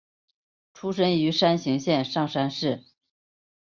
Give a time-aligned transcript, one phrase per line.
[0.73, 2.83] 出身于山形县上山市。